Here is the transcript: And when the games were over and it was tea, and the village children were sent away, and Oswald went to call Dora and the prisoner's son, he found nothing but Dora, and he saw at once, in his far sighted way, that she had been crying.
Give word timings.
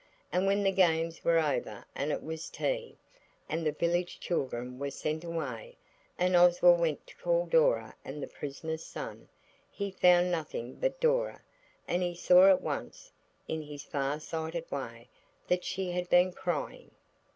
And 0.31 0.47
when 0.47 0.63
the 0.63 0.71
games 0.71 1.23
were 1.23 1.37
over 1.37 1.85
and 1.93 2.11
it 2.11 2.23
was 2.23 2.49
tea, 2.49 2.97
and 3.47 3.63
the 3.63 3.71
village 3.71 4.19
children 4.19 4.79
were 4.79 4.89
sent 4.89 5.23
away, 5.23 5.77
and 6.17 6.35
Oswald 6.35 6.79
went 6.79 7.05
to 7.05 7.15
call 7.17 7.45
Dora 7.45 7.93
and 8.03 8.19
the 8.19 8.25
prisoner's 8.27 8.83
son, 8.83 9.29
he 9.71 9.91
found 9.91 10.31
nothing 10.31 10.73
but 10.73 10.99
Dora, 10.99 11.41
and 11.87 12.01
he 12.01 12.15
saw 12.15 12.47
at 12.49 12.61
once, 12.63 13.11
in 13.47 13.61
his 13.61 13.83
far 13.83 14.19
sighted 14.19 14.71
way, 14.71 15.07
that 15.47 15.63
she 15.63 15.91
had 15.91 16.09
been 16.09 16.31
crying. 16.33 16.89